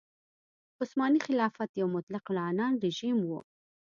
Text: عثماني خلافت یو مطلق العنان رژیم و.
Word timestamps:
عثماني 0.81 1.19
خلافت 1.27 1.69
یو 1.81 1.87
مطلق 1.95 2.25
العنان 2.33 2.73
رژیم 2.85 3.17
و. 3.23 3.31